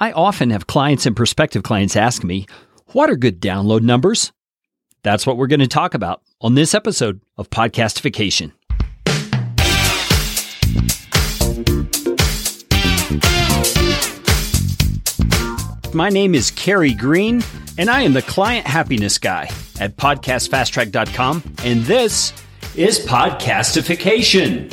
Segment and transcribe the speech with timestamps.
[0.00, 2.46] I often have clients and prospective clients ask me,
[2.92, 4.32] what are good download numbers?
[5.02, 8.52] That's what we're going to talk about on this episode of Podcastification.
[15.92, 17.42] My name is Carey Green,
[17.76, 22.32] and I am the client happiness guy at podcastfasttrack.com, and this
[22.76, 24.72] is Podcastification.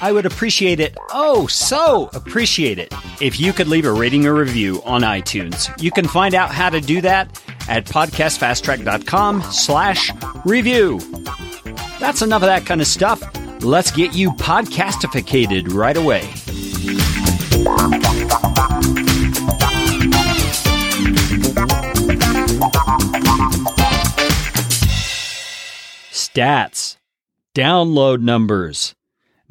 [0.00, 4.34] I would appreciate it, oh, so appreciate it, if you could leave a rating or
[4.34, 5.70] review on iTunes.
[5.82, 10.10] You can find out how to do that at podcastfasttrack.com slash
[10.44, 11.00] review.
[11.98, 13.22] That's enough of that kind of stuff.
[13.62, 16.22] Let's get you podcastificated right away.
[26.12, 26.96] Stats,
[27.54, 28.92] download numbers.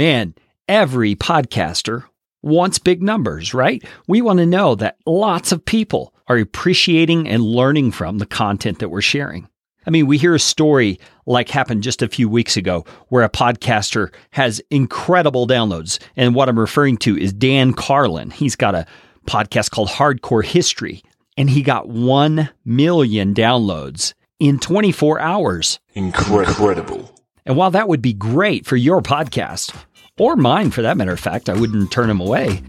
[0.00, 0.34] Man,
[0.66, 2.04] every podcaster
[2.40, 3.84] wants big numbers, right?
[4.08, 8.78] We want to know that lots of people are appreciating and learning from the content
[8.78, 9.46] that we're sharing.
[9.86, 13.28] I mean, we hear a story like happened just a few weeks ago where a
[13.28, 15.98] podcaster has incredible downloads.
[16.16, 18.30] And what I'm referring to is Dan Carlin.
[18.30, 18.86] He's got a
[19.26, 21.02] podcast called Hardcore History,
[21.36, 25.78] and he got 1 million downloads in 24 hours.
[25.92, 27.14] Incredible.
[27.46, 29.74] And while that would be great for your podcast,
[30.20, 32.62] or mine for that matter of fact, I wouldn't turn them away.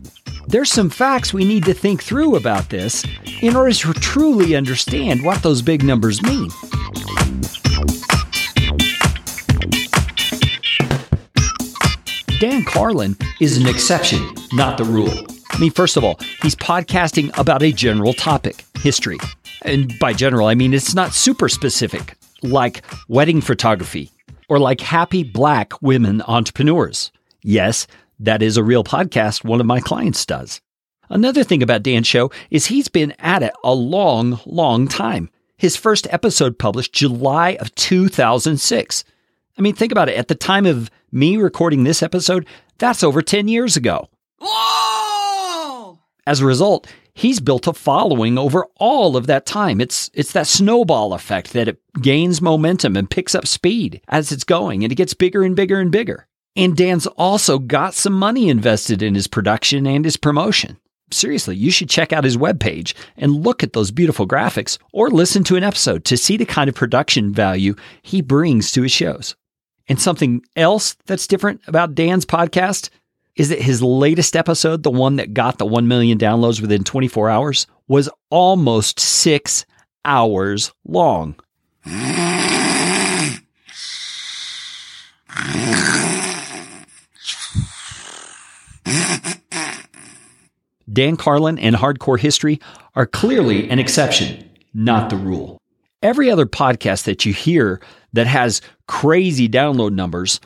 [0.48, 3.06] There's some facts we need to think through about this
[3.42, 6.50] in order to truly understand what those big numbers mean.
[12.40, 15.28] Dan Carlin is an exception, not the rule.
[15.52, 19.18] I mean, first of all, he's podcasting about a general topic, history.
[19.64, 24.10] And by general, I mean it's not super specific, like wedding photography
[24.48, 27.12] or like happy black women entrepreneurs.
[27.44, 27.88] Yes,
[28.20, 30.62] that is a real podcast one of my clients does.
[31.10, 35.30] Another thing about Dan's show is he's been at it a long, long time.
[35.58, 39.04] His first episode published July of 2006.
[39.58, 40.16] I mean, think about it.
[40.18, 42.48] At the time of me recording this episode,
[42.78, 44.08] that's over 10 years ago.
[44.40, 46.00] Whoa!
[46.26, 49.82] As a result, he's built a following over all of that time.
[49.82, 54.44] It's it's that snowball effect that it gains momentum and picks up speed as it's
[54.44, 56.28] going and it gets bigger and bigger and bigger.
[56.56, 60.78] And Dan's also got some money invested in his production and his promotion.
[61.12, 65.44] Seriously, you should check out his webpage and look at those beautiful graphics or listen
[65.46, 69.36] to an episode to see the kind of production value he brings to his shows.
[69.88, 72.90] And something else that's different about Dan's podcast
[73.36, 77.30] is that his latest episode, the one that got the 1 million downloads within 24
[77.30, 79.66] hours, was almost six
[80.06, 81.36] hours long.
[90.92, 92.60] Dan Carlin and Hardcore History
[92.96, 95.58] are clearly an exception, not the rule.
[96.02, 97.80] Every other podcast that you hear
[98.14, 100.40] that has crazy download numbers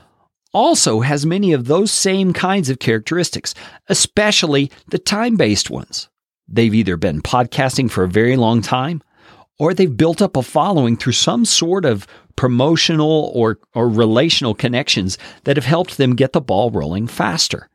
[0.53, 3.53] also has many of those same kinds of characteristics,
[3.89, 6.09] especially the time based ones.
[6.47, 9.01] They've either been podcasting for a very long time
[9.57, 15.17] or they've built up a following through some sort of promotional or, or relational connections
[15.45, 17.69] that have helped them get the ball rolling faster.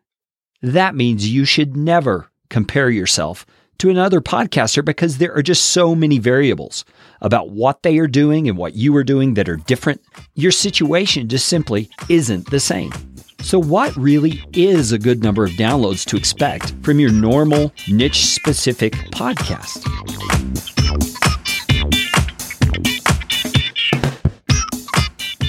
[0.63, 3.47] That means you should never compare yourself
[3.79, 6.85] to another podcaster because there are just so many variables
[7.23, 10.03] about what they are doing and what you are doing that are different.
[10.35, 12.93] Your situation just simply isn't the same.
[13.41, 18.27] So, what really is a good number of downloads to expect from your normal niche
[18.27, 19.87] specific podcast?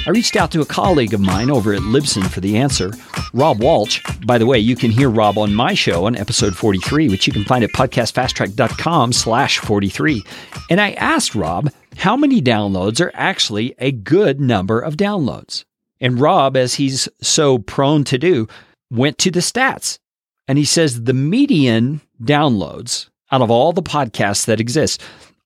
[0.04, 2.92] I reached out to a colleague of mine over at Libsyn for the answer,
[3.34, 4.02] Rob Walsh.
[4.26, 7.34] By the way, you can hear Rob on my show on episode 43, which you
[7.34, 10.24] can find at podcastfasttrack.com slash 43.
[10.72, 15.66] And I asked Rob how many downloads are actually a good number of downloads.
[16.00, 18.48] And Rob, as he's so prone to do,
[18.90, 20.00] went to the stats.
[20.48, 25.00] And he says the median downloads out of all the podcasts that exist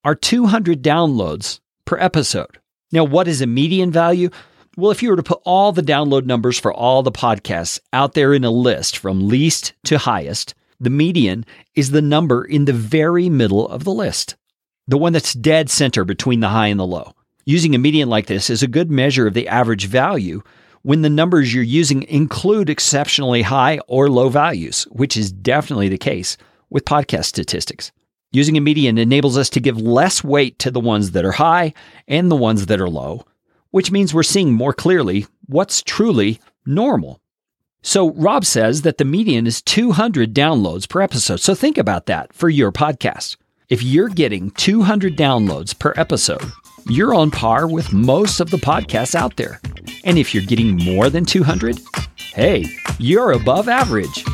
[0.05, 2.57] are 200 downloads per episode.
[2.95, 4.29] Now, what is a median value?
[4.77, 8.13] Well, if you were to put all the download numbers for all the podcasts out
[8.13, 11.45] there in a list from least to highest, the median
[11.75, 14.37] is the number in the very middle of the list.
[14.87, 17.13] the one that's dead center between the high and the low.
[17.45, 20.41] Using a median like this is a good measure of the average value
[20.83, 25.97] when the numbers you're using include exceptionally high or low values, which is definitely the
[25.97, 26.37] case
[26.69, 27.91] with podcast statistics.
[28.35, 31.73] Using a median enables us to give less weight to the ones that are high
[32.05, 33.25] and the ones that are low,
[33.71, 37.21] which means we're seeing more clearly what's truly normal.
[37.81, 41.39] So, Rob says that the median is 200 downloads per episode.
[41.39, 43.37] So, think about that for your podcast.
[43.69, 46.43] If you're getting 200 downloads per episode,
[46.89, 49.61] you're on par with most of the podcasts out there.
[50.03, 51.79] And if you're getting more than 200,
[52.33, 52.65] hey,
[52.99, 54.25] you're above average.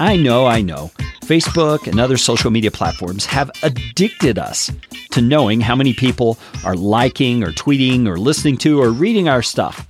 [0.00, 0.90] I know, I know.
[1.26, 4.72] Facebook and other social media platforms have addicted us
[5.10, 9.42] to knowing how many people are liking or tweeting or listening to or reading our
[9.42, 9.86] stuff.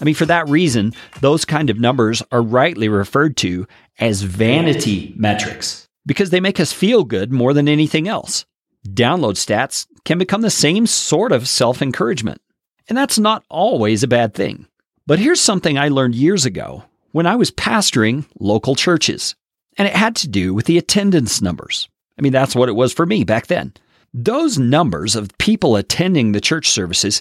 [0.00, 3.68] I mean, for that reason, those kind of numbers are rightly referred to
[4.00, 8.46] as vanity metrics because they make us feel good more than anything else.
[8.88, 12.42] Download stats can become the same sort of self encouragement.
[12.88, 14.66] And that's not always a bad thing.
[15.06, 19.36] But here's something I learned years ago when I was pastoring local churches.
[19.76, 21.88] And it had to do with the attendance numbers.
[22.18, 23.72] I mean, that's what it was for me back then.
[24.12, 27.20] Those numbers of people attending the church services,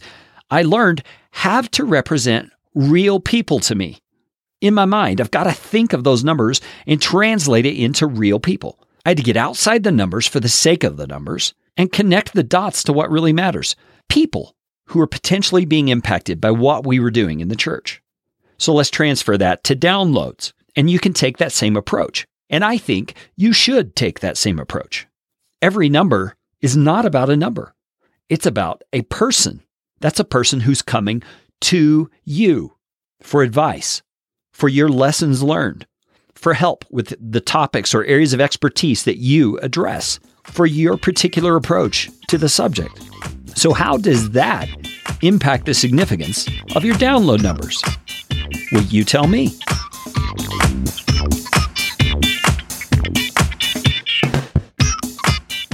[0.52, 4.00] I learned have to represent real people to me.
[4.62, 8.40] In my mind, I've got to think of those numbers and translate it into real
[8.40, 8.80] people.
[9.06, 12.34] I had to get outside the numbers for the sake of the numbers and connect
[12.34, 13.76] the dots to what really matters
[14.10, 14.56] people
[14.88, 18.02] who are potentially being impacted by what we were doing in the church.
[18.58, 22.26] So let's transfer that to downloads, and you can take that same approach.
[22.50, 25.08] And I think you should take that same approach.
[25.62, 27.74] Every number is not about a number,
[28.30, 29.62] it's about a person.
[30.00, 31.24] That's a person who's coming
[31.62, 32.74] to you
[33.22, 34.02] for advice,
[34.52, 35.88] for your lessons learned,
[36.36, 41.56] for help with the topics or areas of expertise that you address, for your particular
[41.56, 43.00] approach to the subject.
[43.56, 44.68] So, how does that
[45.22, 47.82] impact the significance of your download numbers?
[48.74, 49.58] Will you tell me?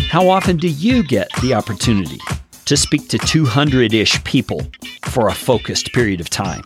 [0.09, 2.17] How often do you get the opportunity
[2.65, 4.63] to speak to 200 ish people
[5.05, 6.63] for a focused period of time?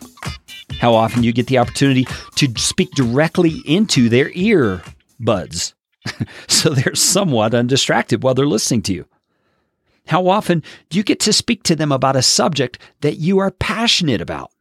[0.80, 4.81] How often do you get the opportunity to speak directly into their ear
[5.19, 5.75] buds
[6.48, 9.06] so they're somewhat undistracted while they're listening to you?
[10.07, 13.51] How often do you get to speak to them about a subject that you are
[13.51, 14.51] passionate about?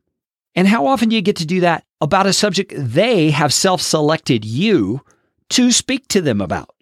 [0.57, 3.81] And how often do you get to do that about a subject they have self
[3.81, 5.03] selected you
[5.51, 6.75] to speak to them about?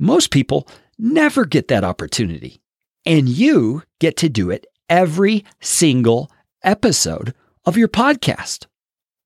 [0.00, 0.66] Most people
[0.98, 2.60] never get that opportunity.
[3.04, 6.30] And you get to do it every single
[6.62, 7.34] episode
[7.64, 8.66] of your podcast.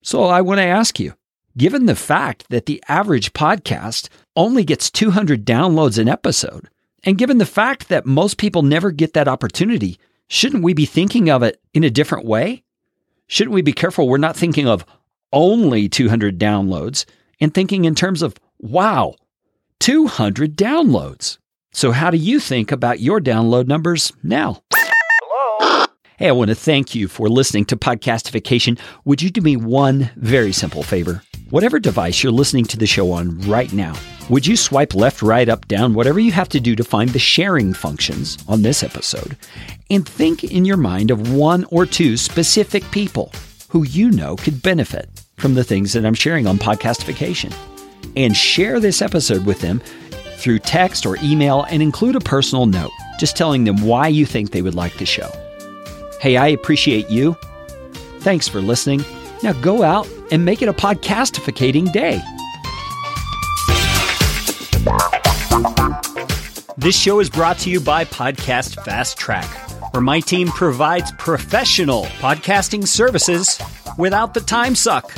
[0.03, 1.13] So I want to ask you
[1.57, 6.69] given the fact that the average podcast only gets 200 downloads an episode,
[7.03, 9.97] and given the fact that most people never get that opportunity,
[10.27, 12.63] shouldn't we be thinking of it in a different way?
[13.27, 14.85] Shouldn't we be careful we're not thinking of
[15.33, 17.05] only 200 downloads
[17.39, 19.15] and thinking in terms of, wow,
[19.79, 21.37] 200 downloads?
[21.73, 24.61] So, how do you think about your download numbers now?
[24.73, 25.85] Hello.
[26.17, 28.77] Hey, I want to thank you for listening to Podcastification.
[29.05, 31.23] Would you do me one very simple favor?
[31.49, 33.95] Whatever device you're listening to the show on right now,
[34.29, 37.19] would you swipe left, right, up, down, whatever you have to do to find the
[37.19, 39.37] sharing functions on this episode,
[39.89, 43.31] and think in your mind of one or two specific people
[43.69, 47.55] who you know could benefit from the things that I'm sharing on Podcastification?
[48.17, 49.81] And share this episode with them
[50.41, 54.51] through text or email and include a personal note, just telling them why you think
[54.51, 55.29] they would like the show.
[56.19, 57.37] Hey, I appreciate you.
[58.19, 59.03] Thanks for listening.
[59.43, 62.21] Now go out and make it a podcastificating day.
[66.77, 69.45] This show is brought to you by Podcast Fast Track,
[69.93, 73.61] where my team provides professional podcasting services
[73.97, 75.11] without the time suck.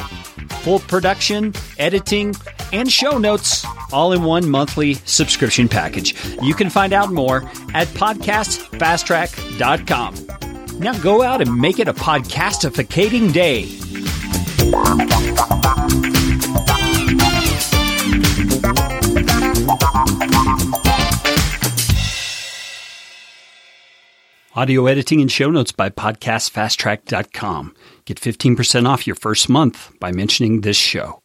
[0.63, 2.33] Full production, editing,
[2.73, 6.13] and show notes all in one monthly subscription package.
[6.41, 10.79] You can find out more at podcastfasttrack.com.
[10.79, 13.69] Now go out and make it a podcastificating day.
[24.55, 27.75] Audio editing and show notes by podcastfasttrack.com.
[28.05, 31.21] Get 15% off your first month by mentioning this show.